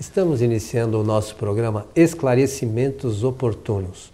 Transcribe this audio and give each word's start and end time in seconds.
Estamos 0.00 0.40
iniciando 0.40 1.00
o 1.00 1.02
nosso 1.02 1.34
programa 1.34 1.84
Esclarecimentos 1.92 3.24
Oportunos. 3.24 4.12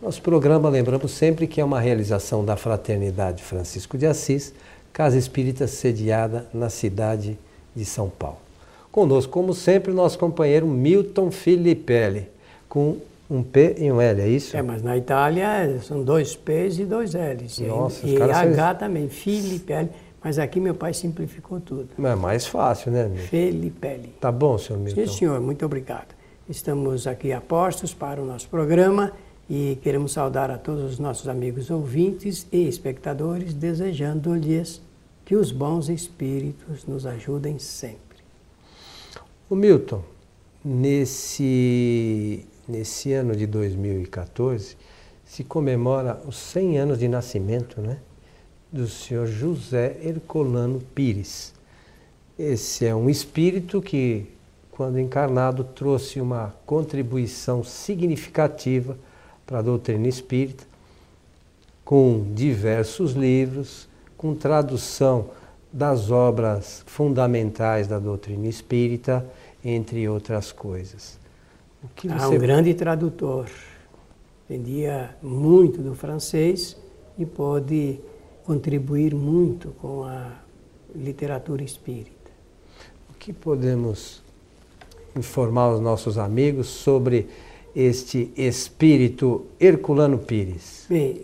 Nosso 0.00 0.22
programa, 0.22 0.70
lembramos 0.70 1.10
sempre 1.10 1.46
que 1.46 1.60
é 1.60 1.64
uma 1.64 1.78
realização 1.78 2.42
da 2.42 2.56
Fraternidade 2.56 3.42
Francisco 3.42 3.98
de 3.98 4.06
Assis, 4.06 4.54
Casa 4.90 5.18
Espírita 5.18 5.66
sediada 5.66 6.48
na 6.54 6.70
cidade 6.70 7.38
de 7.76 7.84
São 7.84 8.08
Paulo. 8.08 8.38
Conosco, 8.90 9.30
como 9.30 9.52
sempre, 9.52 9.92
nosso 9.92 10.18
companheiro 10.18 10.66
Milton 10.66 11.30
Filipelli, 11.30 12.26
com 12.66 12.96
um 13.30 13.42
P 13.42 13.74
e 13.76 13.92
um 13.92 14.00
L, 14.00 14.22
é 14.22 14.28
isso? 14.28 14.56
É, 14.56 14.62
mas 14.62 14.82
na 14.82 14.96
Itália 14.96 15.78
são 15.82 16.02
dois 16.02 16.34
P's 16.34 16.78
e 16.78 16.86
dois 16.86 17.12
L's. 17.12 17.58
Nossa, 17.58 18.06
e, 18.06 18.14
e 18.14 18.22
H 18.22 18.76
também, 18.76 19.10
Filipelli. 19.10 19.90
Mas 20.22 20.38
aqui 20.38 20.58
meu 20.58 20.74
pai 20.74 20.92
simplificou 20.92 21.60
tudo. 21.60 21.88
É 21.98 22.14
mais 22.14 22.46
fácil, 22.46 22.90
né, 22.90 23.06
Milton? 23.06 23.28
Filipelli. 23.28 24.14
Tá 24.20 24.32
bom, 24.32 24.58
senhor 24.58 24.78
Milton? 24.78 25.06
Sim, 25.06 25.18
senhor, 25.18 25.40
muito 25.40 25.64
obrigado. 25.64 26.14
Estamos 26.48 27.06
aqui 27.06 27.32
a 27.32 27.40
postos 27.40 27.94
para 27.94 28.20
o 28.20 28.24
nosso 28.26 28.48
programa 28.48 29.12
e 29.48 29.78
queremos 29.82 30.12
saudar 30.12 30.50
a 30.50 30.58
todos 30.58 30.92
os 30.92 30.98
nossos 30.98 31.28
amigos 31.28 31.70
ouvintes 31.70 32.46
e 32.50 32.66
espectadores, 32.68 33.54
desejando-lhes 33.54 34.82
que 35.24 35.36
os 35.36 35.52
bons 35.52 35.88
espíritos 35.88 36.84
nos 36.86 37.06
ajudem 37.06 37.58
sempre. 37.58 38.18
O 39.48 39.54
Milton, 39.54 40.02
nesse, 40.64 42.46
nesse 42.66 43.12
ano 43.12 43.36
de 43.36 43.46
2014, 43.46 44.76
se 45.24 45.44
comemora 45.44 46.20
os 46.26 46.36
100 46.36 46.78
anos 46.78 46.98
de 46.98 47.08
nascimento 47.08 47.80
né, 47.80 47.98
do 48.70 48.86
senhor 48.86 49.26
José 49.26 49.96
Herculano 50.02 50.80
Pires. 50.94 51.54
Esse 52.38 52.86
é 52.86 52.94
um 52.94 53.08
espírito 53.08 53.80
que, 53.80 54.26
quando 54.70 55.00
encarnado, 55.00 55.64
trouxe 55.64 56.20
uma 56.20 56.54
contribuição 56.64 57.64
significativa 57.64 58.96
para 59.46 59.58
a 59.58 59.62
doutrina 59.62 60.06
espírita, 60.06 60.64
com 61.84 62.32
diversos 62.34 63.12
livros, 63.12 63.88
com 64.16 64.34
tradução 64.34 65.30
das 65.72 66.10
obras 66.10 66.82
fundamentais 66.86 67.88
da 67.88 67.98
doutrina 67.98 68.46
espírita, 68.46 69.24
entre 69.64 70.08
outras 70.08 70.52
coisas. 70.52 71.18
O 71.82 71.88
que 71.88 72.08
Ah, 72.08 72.18
você 72.18 72.36
um 72.36 72.38
grande 72.38 72.74
tradutor. 72.74 73.48
Entendia 74.48 75.16
muito 75.22 75.80
do 75.82 75.94
francês 75.94 76.76
e 77.18 77.26
pôde 77.26 78.00
contribuir 78.48 79.14
muito 79.14 79.68
com 79.78 80.04
a 80.04 80.32
literatura 80.96 81.62
espírita. 81.62 82.30
O 83.10 83.14
que 83.18 83.30
podemos 83.30 84.22
informar 85.14 85.74
os 85.74 85.82
nossos 85.82 86.16
amigos 86.16 86.68
sobre 86.68 87.28
este 87.76 88.32
espírito 88.38 89.44
Herculano 89.60 90.16
Pires? 90.16 90.86
Bem, 90.88 91.20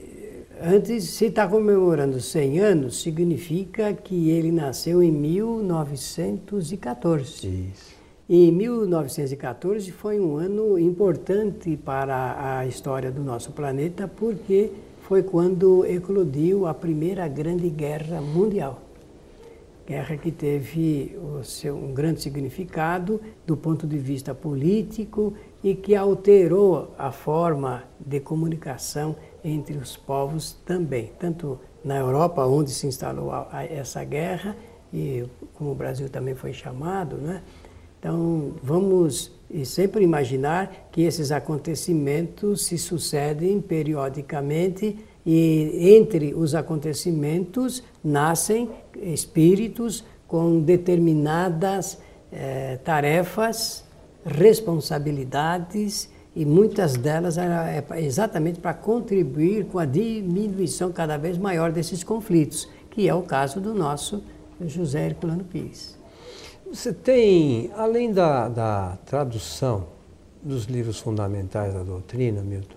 antes, 0.61 1.05
se 1.05 1.25
está 1.25 1.49
comemorando 1.49 2.21
100 2.21 2.61
anos, 2.61 3.01
significa 3.01 3.95
que 3.95 4.29
ele 4.29 4.53
nasceu 4.53 5.03
em 5.03 5.11
1914. 5.11 7.49
Isso. 7.49 7.95
E 8.29 8.53
1914 8.53 9.91
foi 9.93 10.21
um 10.21 10.37
ano 10.37 10.79
importante 10.79 11.75
para 11.75 12.59
a 12.59 12.67
história 12.67 13.11
do 13.11 13.25
nosso 13.25 13.51
planeta, 13.53 14.07
porque 14.07 14.71
foi 15.07 15.23
quando 15.23 15.85
eclodiu 15.85 16.67
a 16.67 16.73
primeira 16.73 17.29
grande 17.29 17.69
guerra 17.69 18.23
mundial. 18.23 18.81
Guerra 19.87 20.17
que 20.17 20.33
teve 20.33 21.15
seu, 21.43 21.77
um 21.77 21.93
grande 21.93 22.23
significado 22.23 23.21
do 23.47 23.55
ponto 23.55 23.87
de 23.87 23.99
vista 23.99 24.35
político 24.35 25.35
e 25.63 25.75
que 25.75 25.95
alterou 25.95 26.95
a 26.97 27.13
forma 27.13 27.85
de 28.01 28.19
comunicação 28.19 29.15
entre 29.45 29.77
os 29.77 29.95
povos 29.95 30.55
também, 30.65 31.13
tanto 31.19 31.59
na 31.85 31.99
Europa, 31.99 32.47
onde 32.47 32.71
se 32.71 32.87
instalou 32.87 33.31
a- 33.31 33.47
a- 33.53 33.65
essa 33.67 34.03
guerra, 34.05 34.57
e 34.91 35.27
como 35.53 35.73
o 35.73 35.75
Brasil 35.75 36.09
também 36.09 36.35
foi 36.35 36.55
chamado, 36.55 37.17
né? 37.17 37.43
Então, 38.01 38.53
vamos 38.63 39.31
e 39.55 39.65
sempre 39.65 40.03
imaginar 40.03 40.89
que 40.91 41.03
esses 41.03 41.31
acontecimentos 41.31 42.67
se 42.67 42.77
sucedem 42.77 43.61
periodicamente 43.61 44.97
e 45.25 45.95
entre 45.97 46.35
os 46.35 46.57
acontecimentos 46.57 47.83
nascem 48.03 48.69
espíritos 49.01 50.05
com 50.27 50.61
determinadas 50.61 51.99
eh, 52.33 52.79
tarefas, 52.85 53.85
responsabilidades 54.27 56.11
e 56.35 56.45
muitas 56.45 56.95
delas 56.97 57.39
é 57.39 57.81
pra- 57.81 58.01
exatamente 58.01 58.59
para 58.59 58.75
contribuir 58.75 59.67
com 59.67 59.79
a 59.79 59.85
diminuição 59.85 60.91
cada 60.91 61.17
vez 61.17 61.39
maior 61.39 61.71
desses 61.71 62.03
conflitos, 62.03 62.69
que 62.91 63.09
é 63.09 63.15
o 63.15 63.23
caso 63.23 63.61
do 63.61 63.73
nosso 63.73 64.21
José 64.67 65.07
Herculano 65.07 65.45
Pires. 65.45 65.97
Você 66.75 66.93
tem, 66.93 67.71
além 67.77 68.13
da, 68.13 68.49
da 68.49 68.99
tradução 69.07 69.87
dos 70.43 70.65
livros 70.65 70.99
fundamentais 70.99 71.73
da 71.73 71.85
doutrina, 71.85 72.43
Milton, 72.43 72.75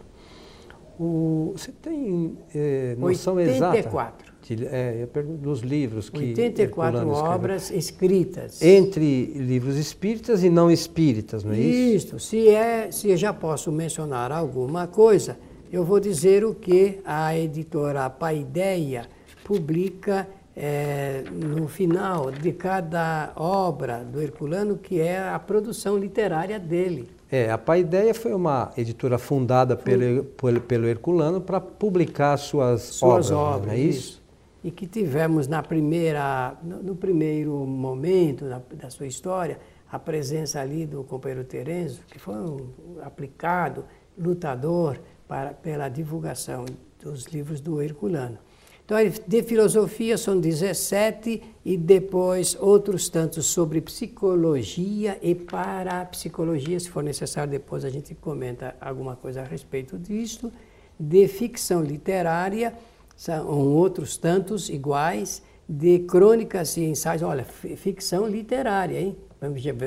o- 0.99 1.53
você 1.57 1.71
tem 1.71 2.37
eh, 2.53 2.95
noção 2.99 3.35
84. 3.35 4.27
exata 4.27 4.37
de, 4.55 4.65
é, 4.67 5.07
pergunto 5.11 5.39
dos 5.41 5.61
livros 5.61 6.09
que 6.11 6.19
84 6.19 6.61
Herculano 6.99 7.11
escreveu? 7.11 7.35
obras 7.35 7.71
escritas. 7.71 8.61
entre 8.61 9.25
livros 9.35 9.75
espíritas 9.77 10.43
e 10.43 10.49
não 10.51 10.69
espíritas, 10.69 11.43
não 11.43 11.53
é 11.53 11.59
isso? 11.59 11.95
Isto, 12.15 12.19
se, 12.19 12.47
é, 12.49 12.91
se 12.91 13.09
eu 13.09 13.17
já 13.17 13.33
posso 13.33 13.71
mencionar 13.71 14.31
alguma 14.31 14.85
coisa, 14.85 15.39
eu 15.71 15.83
vou 15.83 15.99
dizer 15.99 16.45
o 16.45 16.53
que 16.53 16.99
a 17.03 17.35
editora 17.35 18.07
Paideia 18.11 19.07
publica 19.43 20.27
eh, 20.59 21.23
no 21.31 21.68
final 21.68 22.31
de 22.31 22.51
cada 22.51 23.31
obra 23.35 24.03
do 24.03 24.19
Herculano, 24.19 24.75
que 24.75 25.00
é 25.00 25.19
a 25.19 25.38
produção 25.38 25.95
literária 25.95 26.59
dele. 26.59 27.07
É, 27.31 27.51
a 27.51 27.59
Paideia 27.59 28.12
foi 28.12 28.34
uma 28.34 28.72
editora 28.75 29.19
fundada 29.19 29.75
pelo, 29.75 30.23
pelo, 30.23 30.62
pelo 30.62 30.88
Herculano 30.88 31.40
para 31.40 31.62
publicar 31.62 32.35
suas, 32.38 32.81
Suas 32.81 33.29
obras, 33.29 33.31
obras, 33.31 33.68
não 33.68 33.73
é 33.73 33.79
isso? 33.79 34.23
E 34.63 34.72
que 34.72 34.88
tivemos 34.88 35.47
na 35.47 35.62
primeira, 35.62 36.57
no, 36.63 36.81
no 36.81 36.95
primeiro 36.95 37.53
momento 37.53 38.45
da, 38.45 38.59
da 38.74 38.89
sua 38.89 39.06
história, 39.06 39.59
a 39.91 40.00
presença 40.00 40.59
ali 40.59 40.88
do 40.88 41.03
companheiro 41.03 41.44
Terenzo, 41.44 42.01
que 42.07 42.18
foi 42.18 42.34
um 42.34 42.69
aplicado, 43.03 43.85
lutador 44.18 45.00
para, 45.28 45.53
pela 45.53 45.88
divulgação 45.88 46.66
dos 47.00 47.25
livros 47.25 47.62
do 47.62 47.79
Herculano. 47.79 48.39
Então, 48.87 48.97
de 49.27 49.43
filosofia 49.43 50.17
são 50.17 50.39
17 50.39 51.43
e 51.65 51.75
depois 51.75 52.55
outros 52.57 53.09
tantos 53.09 53.45
sobre 53.47 53.81
psicologia 53.81 55.19
e 55.21 55.35
parapsicologia, 55.35 56.79
se 56.79 56.89
for 56.89 57.03
necessário, 57.03 57.51
depois 57.51 57.83
a 57.83 57.89
gente 57.89 58.15
comenta 58.15 58.77
alguma 58.79 59.13
coisa 59.17 59.41
a 59.41 59.43
respeito 59.43 59.97
disto. 59.97 60.49
De 60.97 61.27
ficção 61.27 61.83
literária, 61.83 62.73
são 63.13 63.45
outros 63.49 64.15
tantos 64.15 64.69
iguais, 64.69 65.43
de 65.67 65.99
crônicas 65.99 66.77
e 66.77 66.85
ensaios, 66.85 67.23
olha, 67.23 67.43
fi- 67.43 67.75
ficção 67.75 68.25
literária, 68.25 69.01
hein? 69.01 69.17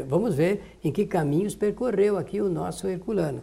Vamos 0.06 0.34
ver 0.34 0.60
em 0.84 0.92
que 0.92 1.06
caminhos 1.06 1.54
percorreu 1.54 2.18
aqui 2.18 2.38
o 2.38 2.50
nosso 2.50 2.86
Herculano 2.86 3.42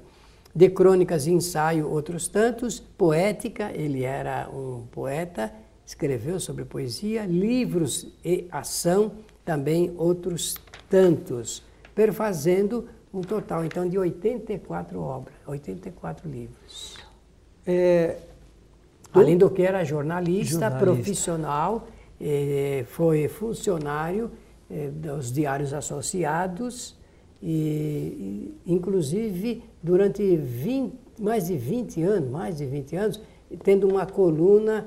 de 0.57 0.69
crônicas 0.69 1.28
e 1.28 1.31
ensaio, 1.31 1.88
outros 1.88 2.28
tantos, 2.28 2.79
poética, 2.79 3.72
ele 3.75 4.03
era 4.03 4.50
um 4.50 4.88
poeta, 4.91 5.53
escreveu 5.85 6.40
sobre 6.40 6.66
poesia, 6.66 7.28
livros 7.28 8.12
e 8.25 8.47
ação, 8.51 9.12
também 9.46 9.94
outros 9.96 10.56
tantos, 10.90 11.63
perfazendo 11.94 12.90
um 13.13 13.22
total, 13.22 13.66
então, 13.66 13.88
de 13.88 13.99
84 13.99 14.99
obras, 14.99 15.35
84 15.46 16.28
livros. 16.28 16.97
É, 17.64 18.17
Além 19.14 19.37
do 19.37 19.52
que 19.52 19.61
era 19.61 19.84
jornalista, 19.84 20.53
Jornalista. 20.53 20.85
profissional, 20.85 21.87
eh, 22.20 22.84
foi 22.87 23.28
funcionário 23.28 24.32
eh, 24.72 24.90
dos 24.90 25.32
diários 25.32 25.72
associados 25.72 26.97
e, 27.41 28.51
inclusive, 28.66 29.63
durante 29.81 30.35
20 30.37 30.93
mais 31.19 31.47
de 31.47 31.57
20 31.57 32.01
anos, 32.03 32.29
mais 32.29 32.57
de 32.57 32.66
20 32.66 32.95
anos, 32.95 33.22
tendo 33.63 33.87
uma 33.87 34.05
coluna 34.05 34.85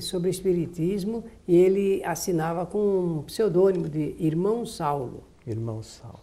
sobre 0.00 0.28
espiritismo 0.30 1.22
e 1.46 1.54
ele 1.54 2.02
assinava 2.04 2.66
com 2.66 3.18
um 3.18 3.22
pseudônimo 3.22 3.88
de 3.88 4.16
Irmão 4.18 4.66
Saulo. 4.66 5.22
irmão 5.46 5.82
Saulo. 5.82 6.18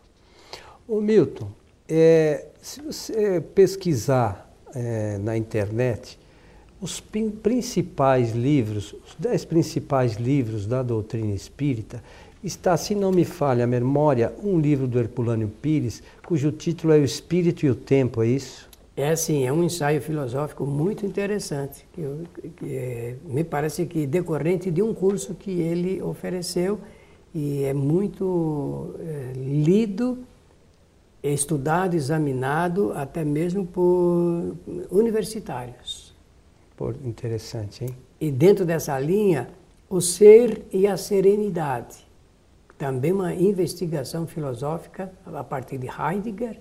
Ô 0.88 1.00
Milton, 1.00 1.48
é, 1.88 2.48
se 2.62 2.82
você 2.82 3.40
pesquisar 3.56 4.52
é, 4.76 5.18
na 5.20 5.38
internet 5.38 6.20
os 6.82 7.00
prin- 7.00 7.30
principais 7.30 8.32
livros, 8.34 8.92
os 8.92 9.16
dez 9.18 9.46
principais 9.46 10.16
livros 10.16 10.66
da 10.66 10.84
doutrina 10.84 11.34
espírita, 11.34 12.04
está, 12.44 12.76
se 12.76 12.94
não 12.94 13.12
me 13.12 13.24
falha 13.24 13.64
a 13.64 13.68
memória, 13.68 14.34
um 14.44 14.60
livro 14.60 14.88
do 14.88 15.00
Herculâneo 15.00 15.50
Pires, 15.62 16.04
cujo 16.26 16.52
título 16.52 16.94
é 16.94 16.98
O 16.98 17.04
Espírito 17.04 17.66
e 17.66 17.70
o 17.70 17.76
Tempo, 17.76 18.22
é 18.22 18.28
isso? 18.28 18.70
É 18.96 19.16
sim, 19.16 19.44
é 19.44 19.52
um 19.52 19.64
ensaio 19.64 20.00
filosófico 20.02 20.66
muito 20.66 21.04
interessante, 21.06 21.84
que, 21.94 22.02
eu, 22.02 22.20
que 22.58 22.76
é, 22.76 23.16
me 23.26 23.44
parece 23.44 23.88
que 23.88 24.06
decorrente 24.06 24.70
de 24.70 24.84
um 24.84 24.94
curso 24.94 25.34
que 25.34 25.50
ele 25.50 26.00
ofereceu 26.02 26.80
e 27.34 27.64
é 27.64 27.74
muito 27.74 28.94
é, 29.00 29.34
lido, 29.36 30.20
estudado, 31.24 31.96
examinado, 31.96 32.92
até 32.94 33.24
mesmo 33.24 33.66
por 33.66 34.56
universitários. 34.92 36.14
Por 36.78 36.96
interessante, 37.04 37.86
hein? 37.86 37.96
E 38.22 38.30
dentro 38.30 38.64
dessa 38.64 39.00
linha, 39.00 39.50
o 39.90 40.02
ser 40.02 40.66
e 40.72 40.86
a 40.86 40.98
serenidade. 40.98 42.13
Também 42.84 43.14
uma 43.14 43.34
investigação 43.34 44.28
filosófica 44.28 45.10
a 45.26 45.42
partir 45.42 45.78
de 45.78 45.88
Heidegger, 45.88 46.60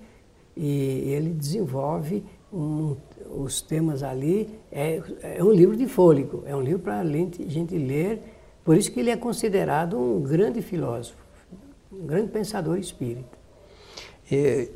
e 0.55 1.11
ele 1.11 1.31
desenvolve 1.31 2.23
um, 2.53 2.95
os 3.29 3.61
temas 3.61 4.01
ali. 4.03 4.49
É, 4.71 5.01
é, 5.21 5.43
um 5.43 5.51
livro 5.51 5.75
de 5.75 5.85
fôlego, 5.85 6.41
é 6.45 6.55
um 6.55 6.61
livro 6.61 6.79
para 6.79 7.01
a 7.01 7.05
gente 7.05 7.77
ler, 7.77 8.21
por 8.63 8.77
isso 8.77 8.89
que 8.89 9.01
ele 9.01 9.09
é 9.09 9.17
considerado 9.17 9.99
um 9.99 10.21
grande 10.21 10.61
filósofo, 10.61 11.17
um 11.91 12.05
grande 12.05 12.31
pensador 12.31 12.77
espírita. 12.77 13.37
É, 14.31 14.69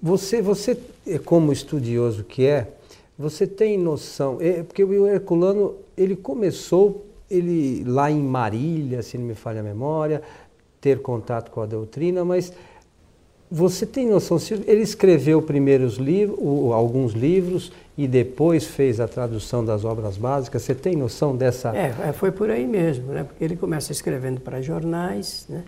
você, 0.00 0.40
você, 0.40 0.78
como 1.24 1.50
estudioso 1.50 2.22
que 2.22 2.46
é, 2.46 2.74
você 3.18 3.44
tem 3.44 3.76
noção, 3.76 4.38
é, 4.40 4.62
porque 4.62 4.84
o 4.84 5.04
Herculano, 5.04 5.74
ele 5.96 6.14
começou 6.14 7.06
ele 7.30 7.82
lá 7.84 8.10
em 8.10 8.22
Marília, 8.22 9.02
se 9.02 9.16
não 9.18 9.26
me 9.26 9.34
falha 9.34 9.60
a 9.60 9.62
memória, 9.62 10.22
ter 10.84 11.00
contato 11.00 11.50
com 11.50 11.62
a 11.62 11.66
doutrina, 11.66 12.26
mas 12.26 12.52
você 13.50 13.86
tem 13.86 14.06
noção, 14.06 14.36
ele 14.66 14.82
escreveu 14.82 15.40
primeiros 15.40 15.94
livros, 15.94 16.38
alguns 16.74 17.14
livros 17.14 17.72
e 17.96 18.06
depois 18.06 18.66
fez 18.66 19.00
a 19.00 19.08
tradução 19.08 19.64
das 19.64 19.82
obras 19.82 20.18
básicas, 20.18 20.60
você 20.60 20.74
tem 20.74 20.94
noção 20.94 21.34
dessa... 21.34 21.74
É, 21.74 21.94
é, 22.08 22.12
foi 22.12 22.30
por 22.30 22.50
aí 22.50 22.66
mesmo, 22.66 23.14
né? 23.14 23.24
porque 23.24 23.42
ele 23.42 23.56
começa 23.56 23.92
escrevendo 23.92 24.42
para 24.42 24.60
jornais, 24.60 25.46
né? 25.48 25.64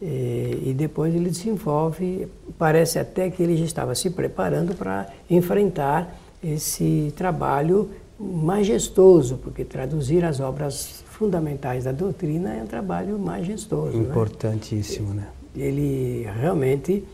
E, 0.00 0.70
e, 0.70 0.74
depois 0.76 1.14
ele 1.14 1.30
desenvolve, 1.30 2.28
parece 2.58 2.98
até 2.98 3.30
que 3.30 3.40
ele 3.40 3.56
já 3.56 3.64
estava 3.64 3.94
se 3.94 4.10
preparando 4.10 4.74
para 4.74 5.08
enfrentar 5.30 6.16
esse 6.42 7.12
trabalho 7.16 7.88
majestoso, 8.18 9.38
porque 9.38 9.64
traduzir 9.64 10.24
as 10.24 10.40
obras 10.40 11.04
fundamentais 11.12 11.84
da 11.84 11.92
doutrina 11.92 12.54
é 12.54 12.62
um 12.62 12.66
trabalho 12.66 13.18
majestoso. 13.18 13.96
Né? 13.96 14.02
Importantíssimo, 14.02 15.14
né? 15.14 15.22
né? 15.22 15.64
Ele 15.64 16.26
realmente 16.40 17.04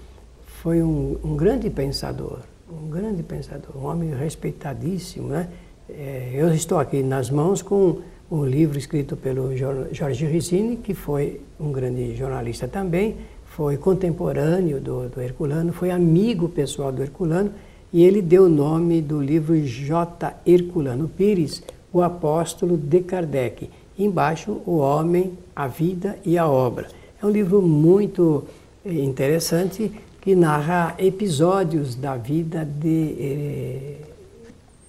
foi 0.62 0.82
um, 0.82 1.16
um, 1.24 1.36
grande 1.36 1.68
pensador, 1.68 2.38
um 2.70 2.88
grande 2.88 3.22
pensador, 3.22 3.76
um 3.76 3.86
homem 3.86 4.14
respeitadíssimo, 4.14 5.28
né? 5.28 5.48
É, 5.90 6.30
eu 6.34 6.52
estou 6.54 6.78
aqui 6.78 7.02
nas 7.02 7.30
mãos 7.30 7.62
com 7.62 7.98
um 8.30 8.44
livro 8.44 8.78
escrito 8.78 9.16
pelo 9.16 9.56
Jorge 9.56 10.26
Ricini, 10.26 10.76
que 10.76 10.94
foi 10.94 11.40
um 11.58 11.72
grande 11.72 12.14
jornalista 12.14 12.68
também, 12.68 13.16
foi 13.46 13.76
contemporâneo 13.76 14.80
do, 14.80 15.08
do 15.08 15.20
Herculano, 15.20 15.72
foi 15.72 15.90
amigo 15.90 16.48
pessoal 16.48 16.92
do 16.92 17.02
Herculano, 17.02 17.50
e 17.92 18.04
ele 18.04 18.20
deu 18.20 18.44
o 18.44 18.48
nome 18.48 19.00
do 19.00 19.20
livro 19.20 19.58
J. 19.58 20.34
Herculano 20.46 21.08
Pires, 21.08 21.62
o 21.92 22.02
apóstolo 22.02 22.76
de 22.76 23.00
Kardec. 23.00 23.70
Embaixo, 23.98 24.62
o 24.64 24.76
homem, 24.76 25.36
a 25.54 25.66
vida 25.66 26.18
e 26.24 26.38
a 26.38 26.48
obra. 26.48 26.88
É 27.20 27.26
um 27.26 27.30
livro 27.30 27.60
muito 27.60 28.44
eh, 28.84 28.92
interessante 28.92 29.90
que 30.20 30.36
narra 30.36 30.94
episódios 30.98 31.96
da 31.96 32.16
vida 32.16 32.64
de 32.64 33.16
eh, 33.18 33.96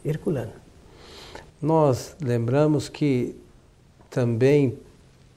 Herculano. 0.06 0.52
Nós 1.62 2.16
lembramos 2.22 2.88
que 2.88 3.36
também 4.10 4.78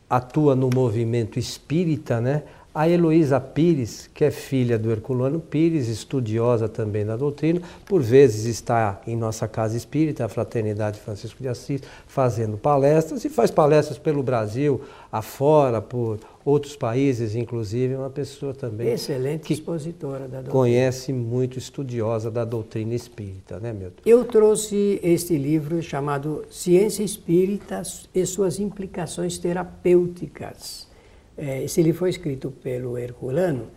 atua 0.09 0.55
no 0.55 0.69
movimento 0.73 1.39
espírita, 1.39 2.21
né? 2.21 2.43
A 2.75 2.89
Heloísa 2.89 3.39
Pires, 3.39 4.09
que 4.15 4.25
é 4.25 4.31
filha 4.31 4.79
do 4.79 4.91
Herculano 4.91 5.39
Pires, 5.39 5.89
estudiosa 5.89 6.71
também 6.71 7.05
da 7.05 7.17
doutrina, 7.19 7.61
por 7.85 8.01
vezes 8.01 8.47
está 8.47 8.99
em 9.07 9.15
nossa 9.15 9.47
casa 9.47 9.77
espírita, 9.77 10.25
a 10.25 10.29
Fraternidade 10.29 10.99
Francisco 10.99 11.43
de 11.43 11.49
Assis, 11.49 11.83
fazendo 12.07 12.57
palestras 12.57 13.27
e 13.27 13.29
faz 13.29 13.51
palestras 13.51 13.99
pelo 13.99 14.23
Brasil, 14.23 14.81
afora, 15.11 15.83
por 15.83 16.19
outros 16.43 16.75
países, 16.75 17.35
inclusive, 17.35 17.93
é 17.93 17.99
uma 17.99 18.09
pessoa 18.09 18.55
também. 18.55 18.89
Excelente 18.89 19.53
expositora 19.53 20.21
da 20.21 20.41
doutrina. 20.41 20.51
Conhece 20.51 21.13
muito, 21.13 21.59
estudiosa 21.59 22.31
da 22.31 22.43
doutrina 22.43 22.95
espírita, 22.95 23.61
né, 23.61 23.71
Milton? 23.75 24.01
Eu 24.07 24.25
trouxe 24.25 24.99
este 25.03 25.37
livro 25.37 25.83
chamado 25.83 26.43
Ciência 26.51 27.03
Espírita 27.03 27.83
e 28.15 28.25
suas 28.25 28.59
implicações 28.59 29.37
terapêuticas 29.37 30.91
esse 31.37 31.83
livro 31.83 31.99
foi 32.01 32.11
escrito 32.11 32.51
pelo 32.51 32.99
Herculano 32.99 33.69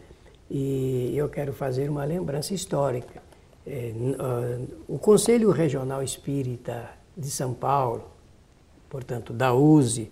e 0.49 1.13
eu 1.15 1.29
quero 1.29 1.53
fazer 1.53 1.89
uma 1.89 2.03
lembrança 2.03 2.53
histórica. 2.53 3.21
É, 3.65 3.91
uh, 3.95 4.67
o 4.87 4.99
Conselho 4.99 5.49
Regional 5.49 6.03
Espírita 6.03 6.89
de 7.17 7.29
São 7.31 7.53
Paulo, 7.53 8.03
portanto, 8.89 9.33
da 9.33 9.53
USE, 9.53 10.11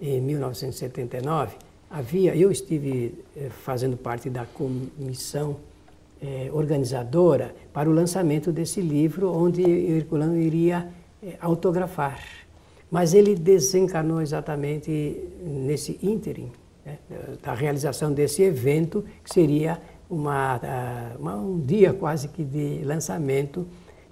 em 0.00 0.20
1979, 0.20 1.56
havia, 1.90 2.36
eu 2.36 2.50
estive 2.50 3.14
eh, 3.36 3.48
fazendo 3.48 3.96
parte 3.96 4.28
da 4.28 4.44
comissão 4.44 5.56
organizadora 6.52 7.54
para 7.70 7.88
o 7.88 7.92
lançamento 7.92 8.50
desse 8.50 8.80
livro, 8.80 9.30
onde 9.30 9.62
Herculano 9.62 10.38
iria 10.38 10.88
autografar. 11.38 12.18
Mas 12.90 13.12
ele 13.12 13.34
desencarnou 13.34 14.22
exatamente 14.22 15.20
nesse 15.42 15.98
ínterim, 16.02 16.50
né, 16.84 16.98
da 17.42 17.54
realização 17.54 18.12
desse 18.12 18.42
evento, 18.42 19.04
que 19.22 19.32
seria 19.32 19.80
uma, 20.08 20.60
uma, 21.18 21.36
um 21.36 21.60
dia 21.60 21.92
quase 21.92 22.28
que 22.28 22.44
de 22.44 22.82
lançamento 22.84 23.66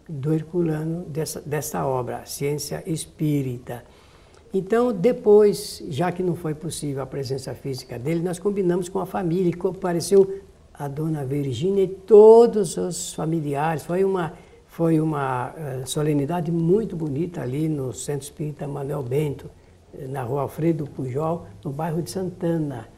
do 0.09 0.33
Herculano 0.33 1.05
dessa, 1.05 1.41
dessa 1.41 1.87
obra, 1.87 2.25
Ciência 2.27 2.83
Espírita. 2.87 3.85
Então, 4.55 4.93
depois, 4.93 5.83
já 5.89 6.13
que 6.13 6.23
não 6.23 6.35
foi 6.35 6.55
possível 6.55 7.03
a 7.03 7.07
presença 7.07 7.55
física 7.55 7.99
dele, 7.99 8.21
nós 8.21 8.39
combinamos 8.39 8.89
com 8.89 8.99
a 8.99 9.07
família, 9.07 9.49
e 9.49 9.55
compareceu 9.55 10.43
a 10.75 10.89
dona 10.89 11.25
Virgínia 11.25 11.85
e 11.85 11.89
todos 11.89 12.77
os 12.77 13.15
familiares. 13.15 13.83
Foi 13.83 14.05
uma, 14.05 14.35
foi 14.67 15.01
uma 15.01 15.51
uh, 15.51 15.87
solenidade 15.87 16.51
muito 16.51 16.95
bonita 16.95 17.41
ali 17.41 17.69
no 17.69 17.95
Centro 17.95 18.25
Espírita 18.25 18.69
Manuel 18.69 19.03
Bento 19.03 19.51
na 20.09 20.23
rua 20.23 20.43
Alfredo 20.43 20.87
Pujol, 20.87 21.47
no 21.65 21.71
bairro 21.71 22.03
de 22.03 22.11
Santana. 22.11 22.89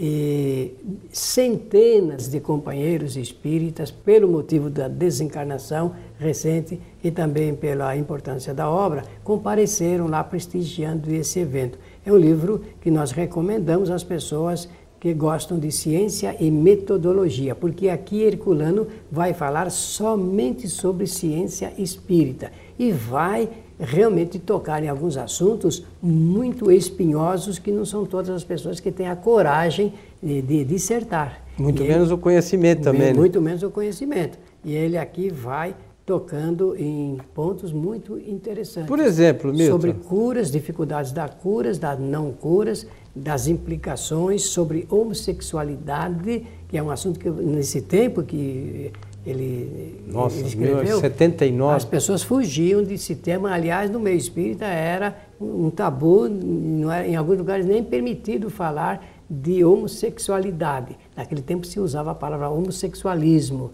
E 0.00 0.76
centenas 1.10 2.28
de 2.28 2.38
companheiros 2.38 3.16
espíritas, 3.16 3.90
pelo 3.90 4.28
motivo 4.28 4.70
da 4.70 4.86
desencarnação 4.86 5.92
recente 6.16 6.80
e 7.02 7.10
também 7.10 7.52
pela 7.56 7.96
importância 7.96 8.54
da 8.54 8.70
obra, 8.70 9.02
compareceram 9.24 10.06
lá 10.06 10.22
prestigiando 10.22 11.12
esse 11.12 11.40
evento. 11.40 11.80
É 12.06 12.12
um 12.12 12.16
livro 12.16 12.62
que 12.80 12.92
nós 12.92 13.10
recomendamos 13.10 13.90
às 13.90 14.04
pessoas 14.04 14.68
que 15.00 15.12
gostam 15.14 15.58
de 15.58 15.70
ciência 15.72 16.36
e 16.38 16.48
metodologia, 16.48 17.54
porque 17.54 17.88
aqui 17.88 18.22
Herculano 18.22 18.86
vai 19.10 19.32
falar 19.34 19.70
somente 19.70 20.68
sobre 20.68 21.08
ciência 21.08 21.72
espírita 21.76 22.52
e 22.78 22.92
vai 22.92 23.48
realmente 23.78 24.38
tocar 24.38 24.82
em 24.82 24.88
alguns 24.88 25.16
assuntos 25.16 25.84
muito 26.02 26.70
espinhosos 26.70 27.58
que 27.58 27.70
não 27.70 27.84
são 27.84 28.04
todas 28.04 28.30
as 28.30 28.44
pessoas 28.44 28.80
que 28.80 28.90
têm 28.90 29.08
a 29.08 29.16
coragem 29.16 29.94
de, 30.22 30.42
de 30.42 30.64
dissertar. 30.64 31.42
Muito 31.56 31.82
e 31.82 31.88
menos 31.88 32.08
ele, 32.08 32.14
o 32.14 32.18
conhecimento 32.18 32.82
também. 32.82 33.08
Né? 33.08 33.14
Muito 33.14 33.40
menos 33.40 33.62
o 33.62 33.70
conhecimento. 33.70 34.38
E 34.64 34.74
ele 34.74 34.98
aqui 34.98 35.30
vai 35.30 35.74
tocando 36.04 36.74
em 36.76 37.18
pontos 37.34 37.70
muito 37.70 38.18
interessantes. 38.18 38.88
Por 38.88 38.98
exemplo, 38.98 39.52
Milton. 39.52 39.72
Sobre 39.72 39.92
curas, 39.92 40.50
dificuldades 40.50 41.12
das 41.12 41.34
curas, 41.34 41.78
das 41.78 42.00
não 42.00 42.32
curas, 42.32 42.86
das 43.14 43.46
implicações 43.46 44.44
sobre 44.44 44.86
homossexualidade, 44.88 46.46
que 46.66 46.78
é 46.78 46.82
um 46.82 46.90
assunto 46.90 47.18
que 47.18 47.28
nesse 47.28 47.82
tempo 47.82 48.22
que 48.22 48.90
ele, 49.30 50.00
Nossa, 50.06 50.38
ele 50.38 50.48
escreveu, 50.48 51.00
79. 51.00 51.76
as 51.76 51.84
pessoas 51.84 52.22
fugiam 52.22 52.82
desse 52.82 53.14
tema. 53.14 53.52
Aliás, 53.52 53.90
no 53.90 54.00
meio 54.00 54.16
espírita 54.16 54.64
era 54.64 55.16
um 55.40 55.70
tabu, 55.70 56.28
não 56.28 56.90
era, 56.90 57.06
em 57.06 57.16
alguns 57.16 57.38
lugares 57.38 57.66
nem 57.66 57.82
permitido 57.82 58.50
falar 58.50 59.04
de 59.28 59.64
homossexualidade. 59.64 60.96
Naquele 61.16 61.42
tempo 61.42 61.66
se 61.66 61.78
usava 61.78 62.12
a 62.12 62.14
palavra 62.14 62.48
homossexualismo. 62.48 63.70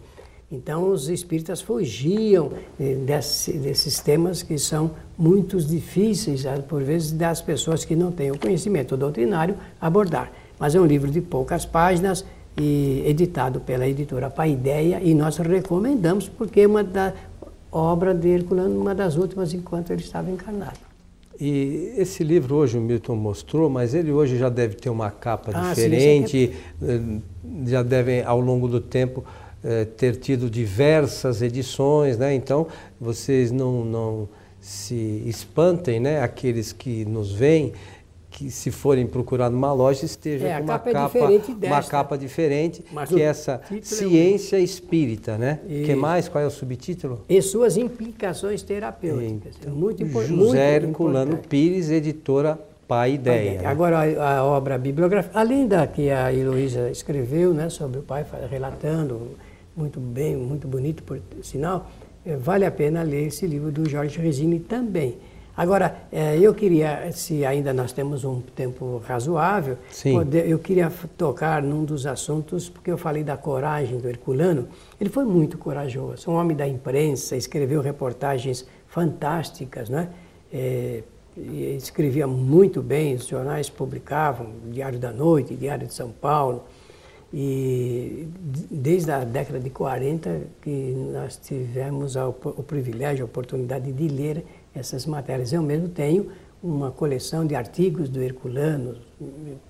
Então 0.50 0.90
os 0.90 1.08
espíritas 1.08 1.60
fugiam 1.60 2.52
eh, 2.78 2.94
desse, 2.94 3.52
desses 3.52 4.00
temas 4.00 4.42
que 4.42 4.58
são 4.58 4.92
muito 5.16 5.58
difíceis, 5.60 6.44
por 6.68 6.82
vezes, 6.82 7.12
das 7.12 7.40
pessoas 7.40 7.84
que 7.84 7.96
não 7.96 8.12
têm 8.12 8.30
o 8.30 8.38
conhecimento 8.38 8.96
doutrinário 8.96 9.56
abordar. 9.80 10.30
mas 10.58 10.74
é 10.74 10.80
um 10.80 10.86
livro 10.86 11.10
de 11.10 11.20
poucas 11.20 11.64
páginas 11.64 12.24
e 12.56 13.02
editado 13.06 13.60
pela 13.60 13.86
editora 13.86 14.30
Paideia 14.30 15.00
e 15.02 15.14
nós 15.14 15.36
recomendamos 15.38 16.28
porque 16.28 16.60
é 16.60 16.66
uma 16.66 16.84
da 16.84 17.12
obra 17.70 18.14
de 18.14 18.28
Herculano, 18.28 18.80
uma 18.80 18.94
das 18.94 19.16
últimas 19.16 19.52
enquanto 19.52 19.92
ele 19.92 20.02
estava 20.02 20.30
encarnado. 20.30 20.78
E 21.40 21.92
esse 21.96 22.22
livro 22.22 22.54
hoje 22.54 22.78
o 22.78 22.80
Milton 22.80 23.16
mostrou, 23.16 23.68
mas 23.68 23.92
ele 23.92 24.12
hoje 24.12 24.38
já 24.38 24.48
deve 24.48 24.76
ter 24.76 24.88
uma 24.88 25.10
capa 25.10 25.50
ah, 25.52 25.70
diferente, 25.70 26.54
sim, 26.80 27.22
é... 27.66 27.68
já 27.68 27.82
deve 27.82 28.22
ao 28.22 28.40
longo 28.40 28.68
do 28.68 28.80
tempo 28.80 29.24
eh, 29.64 29.84
ter 29.84 30.16
tido 30.16 30.48
diversas 30.48 31.42
edições, 31.42 32.16
né? 32.16 32.34
Então 32.34 32.68
vocês 33.00 33.50
não, 33.50 33.84
não 33.84 34.28
se 34.60 35.22
espantem, 35.26 35.98
né? 35.98 36.22
Aqueles 36.22 36.72
que 36.72 37.04
nos 37.04 37.32
veem 37.32 37.72
que 38.34 38.50
se 38.50 38.72
forem 38.72 39.06
procurar 39.06 39.48
numa 39.48 39.72
loja 39.72 40.04
esteja 40.04 40.48
é, 40.48 40.56
com 40.56 40.64
uma 40.64 40.78
capa, 40.80 41.18
é 41.62 41.66
uma 41.68 41.82
capa 41.84 42.18
diferente, 42.18 42.84
Mas 42.92 43.08
que 43.08 43.22
é 43.22 43.26
essa 43.26 43.60
ciência 43.80 44.56
é 44.56 44.60
um... 44.60 44.64
espírita, 44.64 45.38
né? 45.38 45.60
E... 45.68 45.84
que 45.84 45.94
mais? 45.94 46.28
Qual 46.28 46.42
é 46.42 46.46
o 46.46 46.50
subtítulo? 46.50 47.20
E 47.28 47.40
suas 47.40 47.76
implicações 47.76 48.60
terapêuticas. 48.60 49.54
Então, 49.60 49.72
muito, 49.72 50.04
José 50.04 50.32
muito 50.34 50.56
Herculano 50.56 51.36
Pires, 51.48 51.90
editora 51.90 52.58
Pai 52.88 53.14
Ideia. 53.14 53.62
Né? 53.62 53.68
Agora 53.68 54.00
a, 54.00 54.38
a, 54.38 54.44
obra 54.44 54.76
bibliográfica, 54.78 55.38
além 55.38 55.68
da 55.68 55.86
que 55.86 56.10
a 56.10 56.32
Heloísa 56.32 56.90
escreveu, 56.90 57.54
né, 57.54 57.70
sobre 57.70 58.00
o 58.00 58.02
pai 58.02 58.26
relatando 58.50 59.30
muito 59.76 60.00
bem, 60.00 60.34
muito 60.34 60.66
bonito 60.66 61.04
por 61.04 61.20
sinal, 61.40 61.88
eh, 62.26 62.36
vale 62.36 62.66
a 62.66 62.70
pena 62.72 63.04
ler 63.04 63.28
esse 63.28 63.46
livro 63.46 63.70
do 63.70 63.88
Jorge 63.88 64.18
Resini 64.18 64.58
também. 64.58 65.18
Agora, 65.56 65.96
é, 66.10 66.36
eu 66.36 66.52
queria, 66.52 67.12
se 67.12 67.46
ainda 67.46 67.72
nós 67.72 67.92
temos 67.92 68.24
um 68.24 68.40
tempo 68.40 69.00
razoável, 69.06 69.78
poder, 70.12 70.48
eu 70.48 70.58
queria 70.58 70.90
tocar 71.16 71.62
num 71.62 71.84
dos 71.84 72.06
assuntos, 72.06 72.68
porque 72.68 72.90
eu 72.90 72.98
falei 72.98 73.22
da 73.22 73.36
coragem 73.36 73.98
do 73.98 74.08
Herculano. 74.08 74.66
Ele 75.00 75.10
foi 75.10 75.24
muito 75.24 75.56
corajoso, 75.56 76.28
um 76.28 76.34
homem 76.34 76.56
da 76.56 76.66
imprensa, 76.66 77.36
escreveu 77.36 77.80
reportagens 77.80 78.66
fantásticas, 78.88 79.88
né? 79.88 80.08
É, 80.52 81.04
escrevia 81.76 82.26
muito 82.26 82.82
bem, 82.82 83.14
os 83.14 83.26
jornais 83.26 83.70
publicavam, 83.70 84.48
Diário 84.66 84.98
da 84.98 85.12
Noite, 85.12 85.54
Diário 85.54 85.86
de 85.86 85.94
São 85.94 86.10
Paulo. 86.10 86.64
E 87.36 88.28
desde 88.70 89.10
a 89.10 89.24
década 89.24 89.58
de 89.58 89.68
40 89.68 90.42
que 90.62 90.94
nós 91.12 91.36
tivemos 91.36 92.14
o 92.14 92.62
privilégio, 92.62 93.24
a 93.24 93.26
oportunidade 93.26 93.90
de 93.90 94.06
ler 94.06 94.44
essas 94.74 95.06
matérias. 95.06 95.52
Eu 95.52 95.62
mesmo 95.62 95.88
tenho 95.88 96.30
uma 96.62 96.90
coleção 96.90 97.46
de 97.46 97.54
artigos 97.54 98.08
do 98.08 98.22
Herculano 98.22 98.96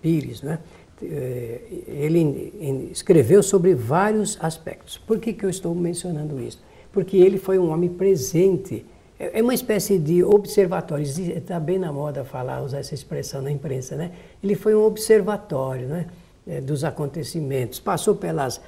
Pires, 0.00 0.42
né? 0.42 0.58
Eh, 1.02 1.60
ele 1.88 2.88
escreveu 2.92 3.42
sobre 3.42 3.74
vários 3.74 4.38
aspectos. 4.40 4.96
Por 4.96 5.18
que, 5.18 5.32
que 5.32 5.44
eu 5.44 5.50
estou 5.50 5.74
mencionando 5.74 6.40
isso? 6.40 6.62
Porque 6.92 7.16
ele 7.16 7.36
foi 7.36 7.58
um 7.58 7.70
homem 7.70 7.90
presente. 7.90 8.86
É, 9.18 9.40
é 9.40 9.42
uma 9.42 9.54
espécie 9.54 9.98
de 9.98 10.22
observatório. 10.22 11.04
Está 11.04 11.58
bem 11.58 11.78
na 11.78 11.92
moda 11.92 12.24
falar, 12.24 12.62
usar 12.62 12.78
essa 12.78 12.94
expressão 12.94 13.42
na 13.42 13.50
imprensa, 13.50 13.96
né? 13.96 14.12
Ele 14.42 14.54
foi 14.54 14.74
um 14.74 14.84
observatório, 14.84 15.88
né? 15.88 16.06
Eh, 16.46 16.60
dos 16.60 16.84
acontecimentos. 16.84 17.80
Passou 17.80 18.14
pelas, 18.14 18.60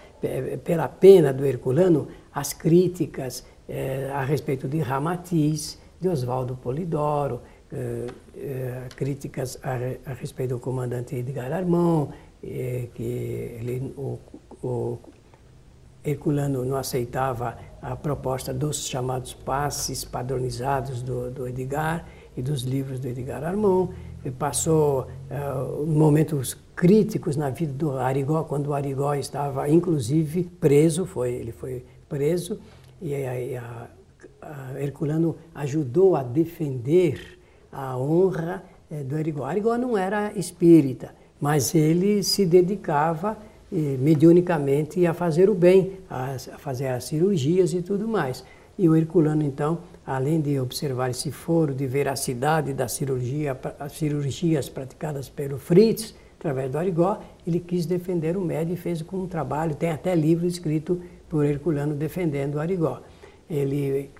pela 0.64 0.88
pena 0.88 1.32
do 1.32 1.44
Herculano 1.44 2.08
as 2.34 2.52
críticas 2.52 3.44
é, 3.68 4.10
a 4.12 4.24
respeito 4.24 4.66
de 4.66 4.78
Ramatiz, 4.78 5.78
de 6.00 6.08
Oswaldo 6.08 6.56
Polidoro, 6.56 7.40
eh, 7.72 8.06
eh, 8.36 8.88
críticas 8.94 9.58
a, 9.62 10.10
a, 10.10 10.14
respeito 10.14 10.54
do 10.54 10.60
comandante 10.60 11.16
Edgar 11.16 11.52
Armand, 11.52 12.08
eh, 12.42 12.88
que 12.94 13.02
ele, 13.02 13.92
o, 13.96 14.18
o 14.62 14.98
Herculano 16.04 16.64
não 16.64 16.76
aceitava 16.76 17.58
a 17.82 17.96
proposta 17.96 18.54
dos 18.54 18.86
chamados 18.86 19.34
passes 19.34 20.04
padronizados 20.04 21.02
do, 21.02 21.30
do 21.30 21.48
Edgar 21.48 22.06
e 22.36 22.42
dos 22.42 22.62
livros 22.62 23.00
do 23.00 23.08
Edgar 23.08 23.42
Armand. 23.42 23.88
Ele 24.24 24.34
passou 24.34 25.08
uh, 25.30 25.86
momentos 25.86 26.56
críticos 26.74 27.36
na 27.36 27.50
vida 27.50 27.72
do 27.72 27.98
Arigó, 27.98 28.44
quando 28.44 28.68
o 28.68 28.74
Arigó 28.74 29.14
estava, 29.14 29.68
inclusive, 29.68 30.44
preso, 30.44 31.04
foi, 31.04 31.32
ele 31.32 31.52
foi 31.52 31.84
preso, 32.08 32.58
e 33.00 33.14
a 33.56 33.88
Herculano 34.78 35.36
ajudou 35.54 36.16
a 36.16 36.22
defender 36.22 37.38
a 37.72 37.96
honra 37.96 38.62
eh, 38.90 39.02
do 39.02 39.16
Arigó. 39.16 39.44
Arigó 39.44 39.76
não 39.76 39.96
era 39.96 40.32
espírita, 40.36 41.14
mas 41.40 41.74
ele 41.74 42.22
se 42.22 42.46
dedicava 42.46 43.36
eh, 43.72 43.96
mediunicamente 43.98 45.04
a 45.06 45.12
fazer 45.12 45.50
o 45.50 45.54
bem, 45.54 45.98
a, 46.08 46.36
fazer 46.58 46.88
as 46.88 47.04
cirurgias 47.04 47.72
e 47.72 47.82
tudo 47.82 48.06
mais. 48.06 48.44
E 48.78 48.88
o 48.88 48.94
Herculano, 48.94 49.42
então, 49.42 49.78
além 50.06 50.40
de 50.40 50.60
observar 50.60 51.10
esse 51.10 51.30
foro 51.30 51.74
de 51.74 51.86
veracidade 51.86 52.72
da 52.72 52.88
cirurgia, 52.88 53.58
as 53.80 53.92
cirurgias 53.92 54.68
praticadas 54.68 55.28
pelo 55.28 55.58
Fritz, 55.58 56.14
através 56.38 56.70
do 56.70 56.78
Arigó, 56.78 57.18
ele 57.46 57.58
quis 57.58 57.86
defender 57.86 58.36
o 58.36 58.40
médio 58.40 58.74
e 58.74 58.76
fez 58.76 59.00
com 59.02 59.18
um 59.18 59.26
trabalho, 59.26 59.74
tem 59.74 59.90
até 59.90 60.14
livro 60.14 60.46
escrito 60.46 61.00
por 61.28 61.44
Herculano 61.44 61.94
defendendo 61.94 62.56
o 62.56 62.60
Arigó. 62.60 63.00
Ele 63.48 64.10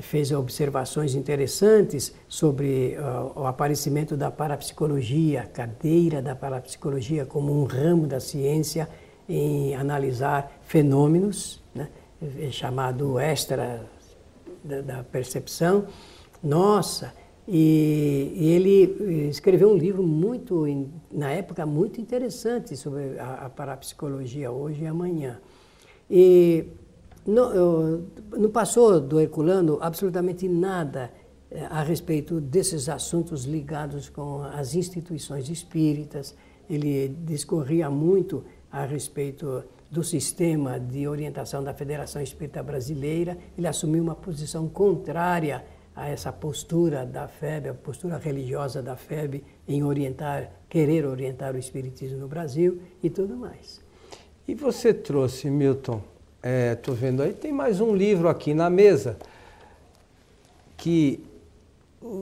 fez 0.00 0.32
observações 0.32 1.14
interessantes 1.14 2.14
sobre 2.28 2.96
uh, 2.96 3.40
o 3.40 3.46
aparecimento 3.46 4.16
da 4.16 4.30
parapsicologia, 4.30 5.44
cadeira 5.52 6.22
da 6.22 6.34
parapsicologia 6.34 7.26
como 7.26 7.52
um 7.52 7.64
ramo 7.64 8.06
da 8.06 8.20
ciência 8.20 8.88
em 9.28 9.74
analisar 9.74 10.60
fenômenos, 10.62 11.62
né, 11.74 11.88
chamado 12.50 13.18
extra 13.18 13.86
da, 14.64 14.80
da 14.80 15.02
percepção. 15.04 15.86
Nossa, 16.42 17.12
e, 17.46 18.32
e, 18.36 18.48
ele 18.50 19.28
escreveu 19.28 19.70
um 19.70 19.76
livro 19.76 20.02
muito, 20.02 20.64
na 21.10 21.30
época, 21.30 21.66
muito 21.66 22.00
interessante 22.00 22.76
sobre 22.76 23.18
a, 23.18 23.46
a 23.46 23.50
parapsicologia 23.50 24.50
hoje 24.50 24.84
e 24.84 24.86
amanhã. 24.86 25.40
E 26.10 26.66
não, 27.26 28.04
não 28.36 28.50
passou 28.50 29.00
do 29.00 29.20
Herculano 29.20 29.78
absolutamente 29.80 30.48
nada 30.48 31.12
eh, 31.50 31.66
a 31.70 31.82
respeito 31.82 32.40
desses 32.40 32.88
assuntos 32.88 33.44
ligados 33.44 34.08
com 34.08 34.42
as 34.42 34.74
instituições 34.74 35.48
espíritas. 35.48 36.34
Ele 36.68 37.08
discorria 37.08 37.88
muito 37.90 38.44
a 38.70 38.84
respeito 38.84 39.64
do 39.90 40.02
sistema 40.02 40.80
de 40.80 41.06
orientação 41.06 41.62
da 41.62 41.74
Federação 41.74 42.22
Espírita 42.22 42.62
Brasileira. 42.62 43.36
Ele 43.56 43.66
assumiu 43.66 44.02
uma 44.02 44.14
posição 44.14 44.68
contrária 44.68 45.64
a 45.94 46.08
essa 46.08 46.32
postura 46.32 47.04
da 47.04 47.28
FEB, 47.28 47.68
a 47.68 47.74
postura 47.74 48.16
religiosa 48.16 48.82
da 48.82 48.96
FEB 48.96 49.44
em 49.68 49.84
orientar, 49.84 50.50
querer 50.68 51.04
orientar 51.04 51.54
o 51.54 51.58
espiritismo 51.58 52.18
no 52.18 52.28
Brasil 52.28 52.80
e 53.02 53.10
tudo 53.10 53.36
mais. 53.36 53.80
E 54.48 54.54
você 54.54 54.92
trouxe, 54.94 55.50
Milton, 55.50 56.02
Estou 56.42 56.94
é, 56.94 56.96
vendo 56.96 57.22
aí, 57.22 57.32
tem 57.32 57.52
mais 57.52 57.80
um 57.80 57.94
livro 57.94 58.28
aqui 58.28 58.52
na 58.52 58.68
mesa 58.68 59.16
que 60.76 61.24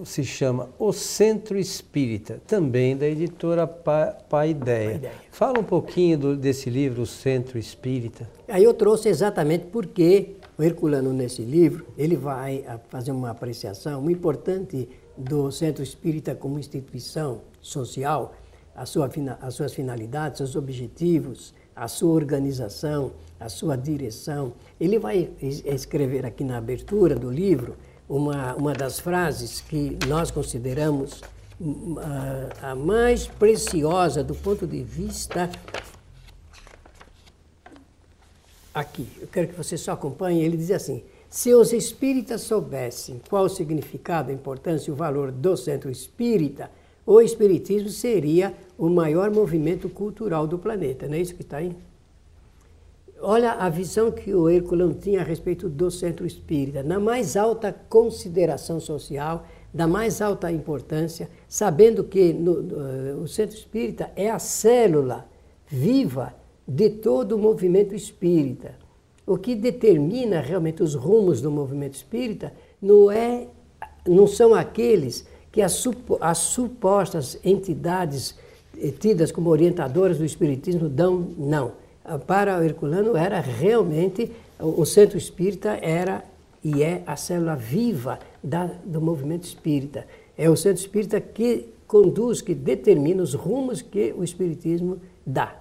se 0.05 0.23
chama 0.25 0.69
O 0.79 0.93
Centro 0.93 1.59
Espírita, 1.59 2.39
também 2.47 2.95
da 2.95 3.07
editora 3.07 3.67
pa 3.67 4.09
Paideia. 4.29 5.11
Fala 5.33 5.59
um 5.59 5.65
pouquinho 5.65 6.19
do, 6.19 6.37
desse 6.37 6.69
livro, 6.69 7.01
O 7.01 7.07
Centro 7.07 7.59
Espírita. 7.59 8.29
Aí 8.47 8.63
eu 8.63 8.75
trouxe 8.75 9.09
exatamente 9.09 9.65
porque 9.73 10.37
o 10.59 10.63
Herculano, 10.63 11.15
nesse 11.15 11.41
livro, 11.41 11.87
ele 11.97 12.15
vai 12.15 12.63
fazer 12.91 13.13
uma 13.13 13.31
apreciação 13.31 14.03
muito 14.03 14.19
importante 14.19 14.87
do 15.17 15.51
Centro 15.51 15.83
Espírita 15.83 16.35
como 16.35 16.59
instituição 16.59 17.41
social, 17.59 18.35
a 18.75 18.85
sua, 18.85 19.11
as 19.41 19.55
suas 19.55 19.73
finalidades, 19.73 20.37
seus 20.37 20.57
objetivos, 20.57 21.55
a 21.75 21.89
sua 21.89 22.13
organização, 22.13 23.13
a 23.39 23.49
sua 23.49 23.77
direção. 23.77 24.53
Ele 24.79 24.99
vai 24.99 25.31
escrever 25.41 26.27
aqui 26.27 26.45
na 26.45 26.59
abertura 26.59 27.15
do 27.17 27.31
livro 27.31 27.77
uma, 28.09 28.55
uma 28.55 28.73
das 28.73 28.99
frases 28.99 29.61
que 29.61 29.97
nós 30.07 30.31
consideramos 30.31 31.23
hum, 31.61 31.97
a, 32.63 32.71
a 32.73 32.75
mais 32.75 33.27
preciosa 33.27 34.23
do 34.25 34.35
ponto 34.35 34.67
de 34.67 34.83
vista. 34.83 35.49
Aqui, 38.75 39.09
eu 39.21 39.29
quero 39.29 39.49
que 39.49 39.55
você 39.55 39.77
só 39.77 39.93
acompanhe. 39.93 40.43
Ele 40.43 40.57
diz 40.57 40.71
assim: 40.71 41.03
se 41.31 41.55
os 41.55 41.73
espíritas 41.73 42.41
soubessem 42.41 43.21
qual 43.31 43.45
o 43.45 43.49
significado, 43.49 44.31
a 44.31 44.35
importância 44.35 44.91
e 44.91 44.93
o 44.93 44.97
valor 44.97 45.31
do 45.31 45.57
centro 45.57 45.89
espírita, 45.89 46.69
o 47.07 47.21
espiritismo 47.21 47.89
seria 47.89 48.53
o 48.81 48.89
maior 48.89 49.31
movimento 49.31 49.91
cultural 49.91 50.47
do 50.47 50.59
planeta. 50.59 51.07
Não 51.07 51.15
é 51.15 51.21
isso 51.21 51.35
que 51.35 51.43
está 51.43 51.59
aí? 51.59 51.77
Olha 53.21 53.53
a 53.53 53.69
visão 53.69 54.11
que 54.11 54.35
o 54.35 54.49
Herculano 54.49 54.95
tinha 54.95 55.21
a 55.21 55.23
respeito 55.23 55.69
do 55.69 55.91
centro 55.91 56.27
espírita. 56.27 56.83
Na 56.83 56.99
mais 56.99 57.37
alta 57.37 57.71
consideração 57.91 58.81
social, 58.81 59.47
da 59.73 59.87
mais 59.87 60.23
alta 60.23 60.51
importância, 60.51 61.29
sabendo 61.47 62.03
que 62.03 62.33
no, 62.33 62.63
no, 62.63 63.23
o 63.23 63.29
centro 63.29 63.55
espírita 63.55 64.11
é 64.17 64.31
a 64.31 64.39
célula 64.39 65.29
viva 65.67 66.35
de 66.67 66.89
todo 66.89 67.33
o 67.33 67.39
movimento 67.39 67.95
espírita. 67.95 68.77
O 69.27 69.37
que 69.37 69.55
determina 69.55 70.41
realmente 70.41 70.83
os 70.83 70.95
rumos 70.95 71.43
do 71.43 71.51
movimento 71.51 71.97
espírita 71.97 72.51
não, 72.81 73.11
é, 73.11 73.47
não 74.09 74.27
são 74.27 74.55
aqueles 74.55 75.27
que 75.53 75.61
as, 75.61 75.85
as 76.19 76.39
supostas 76.39 77.39
entidades 77.45 78.35
eh, 78.39 78.50
tidas 78.99 79.31
como 79.33 79.51
orientadoras 79.51 80.19
do 80.19 80.25
espiritismo 80.25 80.89
dão, 80.89 81.29
não. 81.37 81.73
Para 82.27 82.59
o 82.59 82.63
Herculano 82.63 83.17
era 83.17 83.41
realmente, 83.41 84.31
o 84.59 84.85
centro 84.85 85.19
espírita 85.19 85.79
era 85.81 86.25
e 86.63 86.83
é 86.83 87.03
a 87.07 87.17
célula 87.17 87.57
viva 87.57 88.19
da, 88.43 88.71
do 88.85 89.01
movimento 89.01 89.45
espírita. 89.45 90.07
É 90.37 90.49
o 90.49 90.57
centro 90.57 90.81
espírita 90.81 91.21
que 91.21 91.69
conduz, 91.87 92.41
que 92.41 92.55
determina 92.55 93.23
os 93.23 93.35
rumos 93.35 93.83
que 93.83 94.15
o 94.17 94.23
espiritismo 94.23 95.01
dá. 95.27 95.55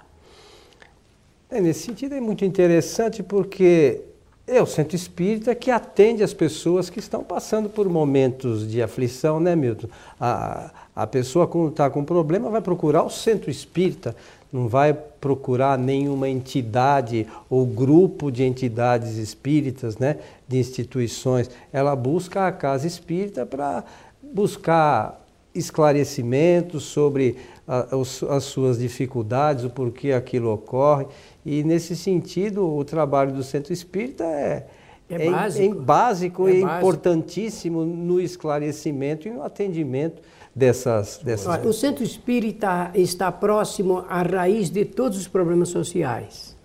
É, 1.50 1.60
nesse 1.60 1.82
sentido 1.82 2.14
é 2.14 2.22
muito 2.22 2.46
interessante 2.46 3.24
porque 3.24 4.02
é 4.50 4.62
o 4.62 4.66
centro 4.66 4.96
espírita 4.96 5.54
que 5.54 5.70
atende 5.70 6.24
as 6.24 6.34
pessoas 6.34 6.90
que 6.90 7.00
estão 7.00 7.24
passando 7.24 7.70
por 7.70 7.88
momentos 7.88 8.70
de 8.70 8.82
aflição, 8.82 9.40
né, 9.40 9.56
Milton? 9.56 9.88
A, 10.20 10.72
a 10.96 11.08
pessoa, 11.08 11.48
quando 11.48 11.70
está 11.70 11.90
com 11.90 12.04
problema, 12.04 12.50
vai 12.50 12.62
procurar 12.62 13.04
o 13.04 13.10
centro 13.10 13.50
espírita, 13.52 14.16
não 14.52 14.68
vai 14.68 14.94
procurar 14.94 15.78
nenhuma 15.78 16.28
entidade 16.28 17.28
ou 17.50 17.66
grupo 17.66 18.32
de 18.32 18.44
entidades 18.44 19.18
espíritas, 19.18 19.98
né, 19.98 20.18
de 20.48 20.58
instituições. 20.58 21.50
Ela 21.72 21.96
busca 21.96 22.48
a 22.48 22.52
casa 22.52 22.88
espírita 22.88 23.46
para 23.46 23.84
buscar 24.22 25.24
esclarecimentos 25.54 26.84
sobre 26.84 27.38
a, 27.68 27.88
as 28.36 28.44
suas 28.44 28.80
dificuldades, 28.80 29.64
o 29.64 29.70
porquê 29.70 30.12
aquilo 30.12 30.52
ocorre. 30.52 31.06
E 31.52 31.64
nesse 31.64 31.96
sentido, 31.96 32.64
o 32.64 32.86
trabalho 32.86 33.34
do 33.34 33.42
centro 33.42 33.74
espírita 33.74 34.24
é, 34.24 34.68
é, 35.10 35.26
é 35.26 35.32
básico, 35.32 35.64
é 35.64 35.82
básico 35.82 36.48
é 36.48 36.52
e 36.52 36.62
básico. 36.62 36.78
importantíssimo 36.78 37.84
no 37.84 38.22
esclarecimento 38.22 39.28
e 39.28 39.32
no 39.32 39.42
atendimento 39.42 40.22
dessas, 40.56 41.18
dessas. 41.24 41.66
O 41.66 41.74
centro 41.74 42.04
espírita 42.04 42.92
está 42.94 43.32
próximo 43.32 44.06
à 44.08 44.22
raiz 44.22 44.70
de 44.70 44.86
todos 44.86 45.18
os 45.18 45.28
problemas 45.28 45.70
sociais. 45.70 46.56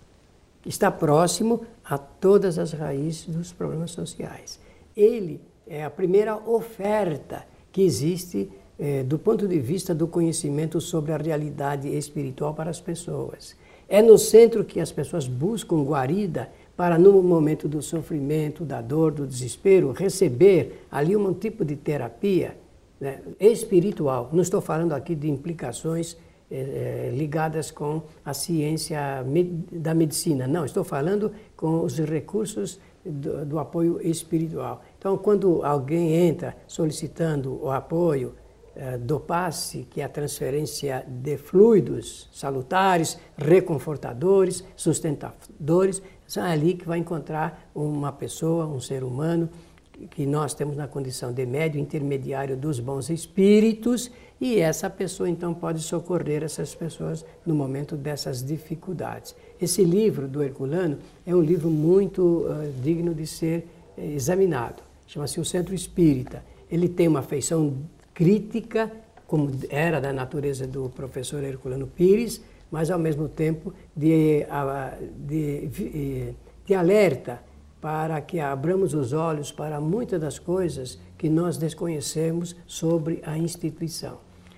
Está 0.63 0.91
próximo 0.91 1.65
a 1.83 1.97
todas 1.97 2.59
as 2.59 2.71
raízes 2.71 3.25
dos 3.25 3.51
problemas 3.51 3.89
sociais. 3.89 4.59
Ele 4.95 5.41
é 5.65 5.83
a 5.83 5.89
primeira 5.89 6.35
oferta 6.35 7.43
que 7.71 7.81
existe 7.81 8.51
é, 8.77 9.01
do 9.01 9.17
ponto 9.17 9.47
de 9.47 9.57
vista 9.57 9.95
do 9.95 10.07
conhecimento 10.07 10.79
sobre 10.79 11.11
a 11.11 11.17
realidade 11.17 11.87
espiritual 11.87 12.53
para 12.53 12.69
as 12.69 12.79
pessoas. 12.79 13.55
É 13.87 14.01
no 14.01 14.17
centro 14.17 14.63
que 14.63 14.79
as 14.79 14.91
pessoas 14.91 15.27
buscam 15.27 15.83
guarida 15.83 16.49
para, 16.75 16.97
no 16.97 17.21
momento 17.21 17.67
do 17.67 17.81
sofrimento, 17.81 18.65
da 18.65 18.81
dor, 18.81 19.11
do 19.11 19.25
desespero, 19.25 19.91
receber 19.91 20.85
ali 20.91 21.15
um 21.15 21.33
tipo 21.33 21.63
de 21.63 21.75
terapia 21.75 22.57
né, 22.99 23.21
espiritual. 23.39 24.29
Não 24.33 24.41
estou 24.41 24.59
falando 24.59 24.93
aqui 24.93 25.15
de 25.15 25.29
implicações 25.29 26.17
eh, 26.51 27.11
ligadas 27.13 27.71
com 27.71 28.03
a 28.23 28.33
ciência 28.33 29.25
da 29.71 29.93
medicina. 29.93 30.47
Não, 30.47 30.65
estou 30.65 30.83
falando 30.83 31.31
com 31.55 31.81
os 31.81 31.97
recursos 31.97 32.79
do, 33.05 33.45
do 33.45 33.59
apoio 33.59 33.99
espiritual. 34.01 34.83
Então, 34.97 35.17
quando 35.17 35.63
alguém 35.63 36.13
entra 36.13 36.55
solicitando 36.67 37.59
o 37.63 37.71
apoio, 37.71 38.33
eh, 38.35 38.44
do 39.01 39.19
passe, 39.19 39.87
que 39.89 40.01
é 40.01 40.03
a 40.03 40.09
transferência 40.09 41.05
de 41.07 41.37
fluidos 41.37 42.29
salutares, 42.33 43.17
reconfortadores, 43.37 44.63
sustentadores, 44.75 46.01
são 46.27 46.43
ali 46.43 46.73
que 46.73 46.85
vai 46.85 46.97
encontrar 46.97 47.69
uma 47.73 48.11
pessoa, 48.11 48.65
um 48.65 48.79
ser 48.79 49.03
humano, 49.03 49.49
que 50.11 50.25
nós 50.25 50.53
temos 50.53 50.75
na 50.75 50.87
condição 50.87 51.31
de 51.31 51.45
médio 51.45 51.79
intermediário 51.79 52.57
dos 52.57 52.79
bons 52.79 53.09
espíritos, 53.09 54.11
e 54.39 54.59
essa 54.59 54.89
pessoa 54.89 55.29
então 55.29 55.53
pode 55.53 55.81
socorrer 55.81 56.43
essas 56.43 56.75
pessoas 56.75 57.25
no 57.45 57.55
momento 57.55 57.95
dessas 57.95 58.43
dificuldades. 58.43 59.33
Esse 59.61 59.83
livro 59.83 60.27
do 60.27 60.43
Herculano 60.43 60.97
é 61.25 61.33
um 61.33 61.41
livro 61.41 61.69
muito 61.69 62.21
uh, 62.21 62.73
digno 62.83 63.13
de 63.13 63.25
ser 63.25 63.65
uh, 63.97 64.01
examinado. 64.01 64.83
Chama-se 65.07 65.39
O 65.39 65.45
Centro 65.45 65.73
Espírita. 65.73 66.43
Ele 66.69 66.89
tem 66.89 67.07
uma 67.07 67.21
feição 67.21 67.73
crítica, 68.15 68.91
como 69.27 69.51
era 69.69 69.99
da 69.99 70.11
natureza 70.13 70.65
do 70.65 70.89
professor 70.89 71.43
Herculano 71.43 71.85
Pires, 71.85 72.41
mas 72.71 72.89
ao 72.89 72.97
mesmo 72.97 73.27
tempo 73.27 73.73
de, 73.95 74.45
de, 75.27 75.67
de, 75.67 76.33
de 76.65 76.73
alerta 76.73 77.43
para 77.81 78.19
que 78.21 78.39
abramos 78.39 78.93
os 78.93 79.13
olhos 79.13 79.51
para 79.51 79.79
muitas 79.79 80.19
das 80.19 80.39
coisas 80.39 80.97
que 81.17 81.29
nós 81.29 81.57
desconhecemos 81.57 82.55
sobre 82.65 83.21
a 83.23 83.37
instituição. 83.37 84.17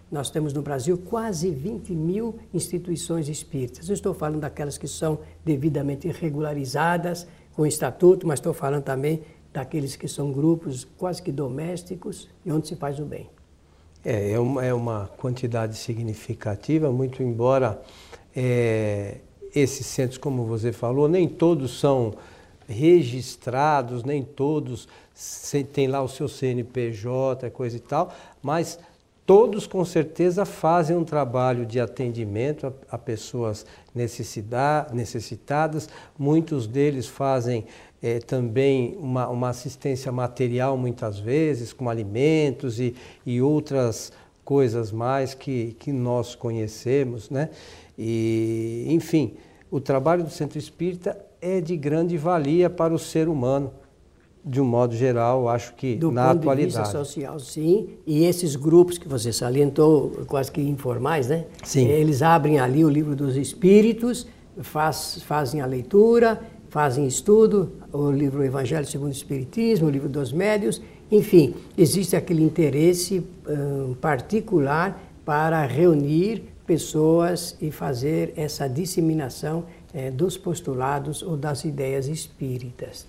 Nós 0.09 0.29
temos 0.29 0.53
no 0.53 0.61
Brasil 0.61 0.97
quase 0.97 1.51
20 1.51 1.91
mil 1.93 2.35
instituições 2.53 3.27
espíritas. 3.27 3.89
Eu 3.89 3.93
estou 3.93 4.13
falando 4.13 4.39
daquelas 4.39 4.77
que 4.77 4.87
são 4.87 5.19
devidamente 5.43 6.07
regularizadas 6.07 7.27
com 7.53 7.65
estatuto, 7.65 8.25
mas 8.25 8.39
estou 8.39 8.53
falando 8.53 8.83
também 8.83 9.23
daqueles 9.51 9.95
que 9.95 10.07
são 10.07 10.31
grupos 10.31 10.85
quase 10.97 11.21
que 11.21 11.31
domésticos 11.31 12.29
e 12.45 12.51
onde 12.51 12.67
se 12.67 12.75
faz 12.75 12.99
o 12.99 13.05
bem. 13.05 13.29
É, 14.03 14.31
é 14.31 14.39
uma, 14.39 14.65
é 14.65 14.73
uma 14.73 15.09
quantidade 15.17 15.75
significativa, 15.75 16.91
muito 16.91 17.21
embora 17.21 17.81
é, 18.35 19.17
esses 19.53 19.85
centros, 19.85 20.17
como 20.17 20.45
você 20.45 20.71
falou, 20.71 21.07
nem 21.07 21.27
todos 21.27 21.79
são 21.79 22.13
registrados, 22.67 24.03
nem 24.03 24.23
todos 24.23 24.87
têm 25.73 25.87
lá 25.87 26.01
o 26.01 26.07
seu 26.07 26.27
CNPJ, 26.27 27.49
coisa 27.49 27.77
e 27.77 27.79
tal, 27.79 28.13
mas 28.41 28.77
todos 29.25 29.65
com 29.65 29.83
certeza 29.83 30.45
fazem 30.45 30.95
um 30.95 31.03
trabalho 31.03 31.65
de 31.65 31.79
atendimento 31.79 32.67
a, 32.67 32.73
a 32.95 32.97
pessoas 32.97 33.65
necessitadas, 33.95 35.89
muitos 36.17 36.67
deles 36.67 37.07
fazem 37.07 37.65
é, 38.01 38.19
também 38.19 38.95
uma, 38.99 39.27
uma, 39.27 39.49
assistência 39.49 40.11
material 40.11 40.77
muitas 40.77 41.19
vezes, 41.19 41.73
com 41.73 41.89
alimentos 41.89 42.79
e, 42.79 42.95
e 43.25 43.41
outras 43.41 44.11
coisas 44.45 44.91
mais 44.91 45.33
que, 45.33 45.75
que 45.79 45.91
nós 45.91 46.35
conhecemos, 46.35 47.29
né? 47.29 47.49
E, 47.97 48.85
enfim, 48.89 49.33
o 49.69 49.79
trabalho 49.79 50.23
do 50.23 50.29
Centro 50.29 50.57
Espírita 50.57 51.17
é 51.41 51.59
de 51.59 51.75
grande 51.75 52.17
valia 52.17 52.69
para 52.69 52.93
o 52.93 52.99
ser 52.99 53.27
humano, 53.27 53.71
de 54.45 54.61
um 54.61 54.65
modo 54.65 54.95
geral, 54.95 55.49
acho 55.49 55.73
que 55.75 55.95
Do 55.95 56.09
na 56.11 56.29
ponto 56.29 56.39
atualidade. 56.39 56.71
De 56.71 56.79
vista 56.79 56.97
social, 56.97 57.39
sim. 57.39 57.89
E 58.05 58.23
esses 58.23 58.55
grupos 58.55 58.97
que 58.97 59.07
você 59.07 59.33
salientou, 59.33 60.23
quase 60.25 60.49
que 60.51 60.61
informais, 60.61 61.27
né? 61.27 61.45
Sim. 61.63 61.87
Eles 61.87 62.21
abrem 62.21 62.59
ali 62.59 62.85
o 62.85 62.89
livro 62.89 63.15
dos 63.15 63.35
Espíritos, 63.35 64.25
faz, 64.61 65.21
fazem 65.23 65.59
a 65.59 65.65
leitura, 65.65 66.39
fazem 66.77 67.07
estudo, 67.07 67.71
o 67.91 68.11
livro 68.11 68.43
Evangelho 68.43 68.85
segundo 68.85 69.07
o 69.07 69.11
Espiritismo, 69.11 69.87
o 69.87 69.89
livro 69.89 70.07
dos 70.07 70.31
Médios, 70.31 70.79
enfim, 71.11 71.55
existe 71.75 72.15
aquele 72.15 72.43
interesse 72.43 73.25
um, 73.49 73.95
particular 73.95 75.01
para 75.25 75.65
reunir 75.65 76.43
pessoas 76.67 77.57
e 77.59 77.71
fazer 77.71 78.31
essa 78.35 78.67
disseminação 78.67 79.65
é, 79.91 80.11
dos 80.11 80.37
postulados 80.37 81.23
ou 81.23 81.35
das 81.35 81.65
ideias 81.65 82.07
espíritas. 82.07 83.07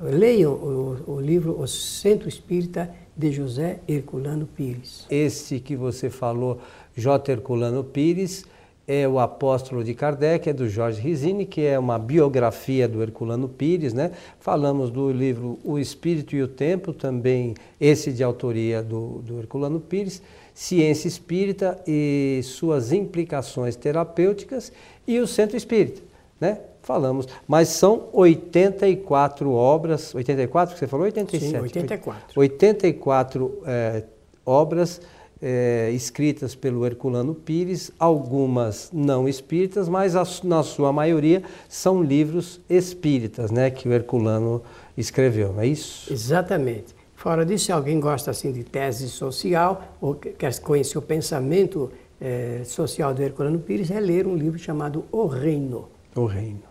Leiam 0.00 0.54
o, 0.54 0.96
o, 1.06 1.20
livro 1.20 1.60
O 1.60 1.68
Centro 1.68 2.26
Espírita 2.26 2.90
de 3.14 3.30
José 3.32 3.80
Herculano 3.86 4.46
Pires. 4.46 5.04
Esse 5.10 5.60
que 5.60 5.76
você 5.76 6.08
falou, 6.08 6.58
J. 6.96 7.32
Herculano 7.32 7.84
Pires, 7.84 8.46
é 8.86 9.06
o 9.06 9.18
Apóstolo 9.18 9.84
de 9.84 9.94
Kardec, 9.94 10.48
é 10.48 10.52
do 10.52 10.68
Jorge 10.68 11.00
Risini, 11.00 11.46
que 11.46 11.64
é 11.64 11.78
uma 11.78 11.98
biografia 11.98 12.88
do 12.88 13.02
Herculano 13.02 13.48
Pires, 13.48 13.92
né? 13.92 14.10
Falamos 14.40 14.90
do 14.90 15.10
livro 15.12 15.58
O 15.62 15.78
Espírito 15.78 16.34
e 16.34 16.42
o 16.42 16.48
Tempo, 16.48 16.92
também 16.92 17.54
esse 17.80 18.12
de 18.12 18.24
autoria 18.24 18.82
do, 18.82 19.22
do 19.22 19.38
Herculano 19.38 19.78
Pires, 19.78 20.20
Ciência 20.54 21.08
Espírita 21.08 21.78
e 21.86 22.40
suas 22.42 22.92
implicações 22.92 23.76
terapêuticas 23.76 24.72
e 25.06 25.18
o 25.18 25.26
Centro 25.26 25.56
Espírita, 25.56 26.02
né? 26.40 26.58
Falamos, 26.82 27.28
mas 27.46 27.68
são 27.68 28.08
84 28.12 29.52
obras, 29.52 30.14
84 30.14 30.74
que 30.74 30.80
você 30.80 30.86
falou? 30.86 31.04
87? 31.04 31.50
Sim, 31.50 31.58
84. 31.58 32.40
84 32.40 33.62
é, 33.66 34.02
obras 34.44 35.00
é, 35.42 35.90
escritas 35.92 36.54
pelo 36.54 36.84
Herculano 36.84 37.34
Pires, 37.34 37.90
algumas 37.98 38.90
não 38.92 39.28
espíritas, 39.28 39.88
mas 39.88 40.14
a, 40.14 40.24
na 40.44 40.62
sua 40.62 40.92
maioria 40.92 41.42
são 41.68 42.02
livros 42.02 42.60
espíritas, 42.68 43.50
né, 43.50 43.70
que 43.70 43.88
o 43.88 43.92
Herculano 43.92 44.62
escreveu, 44.96 45.52
não 45.52 45.62
é 45.62 45.66
isso? 45.66 46.12
Exatamente. 46.12 46.94
Fora 47.14 47.44
disso, 47.44 47.66
se 47.66 47.72
alguém 47.72 48.00
gosta 48.00 48.30
assim 48.30 48.50
de 48.50 48.64
tese 48.64 49.08
social 49.08 49.96
ou 50.00 50.14
quer 50.14 50.58
conhecer 50.60 50.96
o 50.96 51.02
pensamento 51.02 51.90
eh, 52.18 52.62
social 52.64 53.12
do 53.12 53.22
Herculano 53.22 53.58
Pires, 53.58 53.90
é 53.90 54.00
ler 54.00 54.26
um 54.26 54.34
livro 54.34 54.58
chamado 54.58 55.04
O 55.12 55.26
Reino. 55.26 55.88
O 56.16 56.24
Reino. 56.24 56.62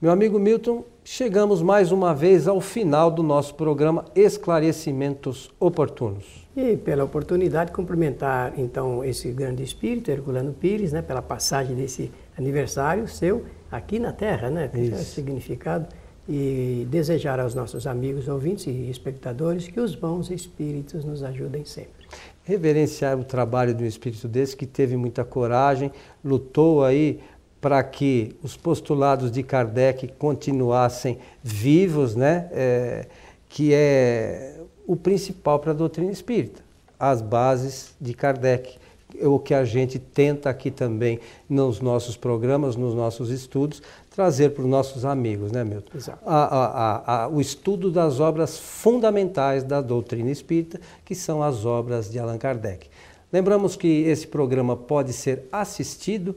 Meu 0.00 0.12
amigo 0.12 0.38
Milton, 0.38 0.84
chegamos 1.02 1.60
mais 1.60 1.90
uma 1.90 2.14
vez 2.14 2.46
ao 2.46 2.60
final 2.60 3.10
do 3.10 3.20
nosso 3.20 3.56
programa 3.56 4.04
Esclarecimentos 4.14 5.50
Oportunos. 5.58 6.47
E 6.60 6.76
pela 6.76 7.04
oportunidade 7.04 7.70
cumprimentar 7.70 8.52
então 8.58 9.04
esse 9.04 9.30
grande 9.30 9.62
espírito, 9.62 10.10
Herculano 10.10 10.52
Pires, 10.52 10.90
né, 10.90 11.00
pela 11.00 11.22
passagem 11.22 11.76
desse 11.76 12.10
aniversário 12.36 13.06
seu 13.06 13.44
aqui 13.70 14.00
na 14.00 14.10
Terra, 14.12 14.50
né? 14.50 14.68
Isso. 14.74 14.92
É 14.92 14.98
significado 14.98 15.86
e 16.28 16.84
desejar 16.90 17.38
aos 17.38 17.54
nossos 17.54 17.86
amigos 17.86 18.26
ouvintes 18.26 18.66
e 18.66 18.90
espectadores 18.90 19.68
que 19.68 19.78
os 19.78 19.94
bons 19.94 20.32
espíritos 20.32 21.04
nos 21.04 21.22
ajudem 21.22 21.64
sempre. 21.64 22.08
Reverenciar 22.42 23.16
o 23.16 23.22
trabalho 23.22 23.72
de 23.72 23.84
um 23.84 23.86
espírito 23.86 24.26
desse 24.26 24.56
que 24.56 24.66
teve 24.66 24.96
muita 24.96 25.24
coragem, 25.24 25.92
lutou 26.24 26.82
aí 26.82 27.20
para 27.60 27.80
que 27.84 28.34
os 28.42 28.56
postulados 28.56 29.30
de 29.30 29.44
Kardec 29.44 30.08
continuassem 30.18 31.18
vivos, 31.40 32.16
né? 32.16 32.48
É, 32.50 33.06
que 33.48 33.72
é 33.72 34.57
o 34.88 34.96
principal 34.96 35.60
para 35.60 35.70
a 35.70 35.74
doutrina 35.74 36.10
espírita, 36.10 36.62
as 36.98 37.22
bases 37.22 37.94
de 38.00 38.12
Kardec 38.12 38.78
o 39.22 39.38
que 39.38 39.54
a 39.54 39.64
gente 39.64 39.98
tenta 39.98 40.50
aqui 40.50 40.70
também 40.70 41.18
nos 41.48 41.80
nossos 41.80 42.16
programas, 42.16 42.76
nos 42.76 42.94
nossos 42.94 43.30
estudos, 43.30 43.82
trazer 44.10 44.50
para 44.50 44.62
os 44.62 44.68
nossos 44.68 45.04
amigos, 45.04 45.50
né, 45.50 45.64
Milton? 45.64 45.96
Exato. 45.96 46.18
A, 46.26 46.44
a, 46.44 47.24
a, 47.24 47.28
o 47.28 47.40
estudo 47.40 47.90
das 47.90 48.20
obras 48.20 48.58
fundamentais 48.58 49.64
da 49.64 49.80
doutrina 49.80 50.30
espírita, 50.30 50.80
que 51.04 51.14
são 51.14 51.42
as 51.42 51.64
obras 51.64 52.10
de 52.10 52.18
Allan 52.18 52.38
Kardec. 52.38 52.88
Lembramos 53.32 53.76
que 53.76 54.02
esse 54.02 54.26
programa 54.26 54.76
pode 54.76 55.12
ser 55.12 55.44
assistido, 55.50 56.36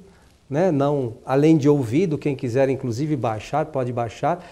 né, 0.49 0.71
não, 0.71 1.15
além 1.25 1.57
de 1.57 1.67
ouvido, 1.67 2.17
quem 2.17 2.35
quiser 2.35 2.69
inclusive 2.69 3.15
baixar, 3.15 3.65
pode 3.65 3.91
baixar 3.91 4.45